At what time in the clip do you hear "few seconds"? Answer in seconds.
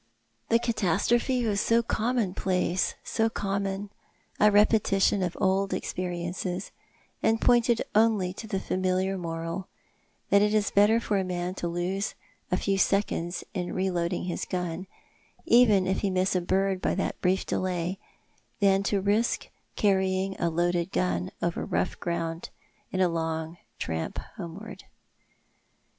12.57-13.43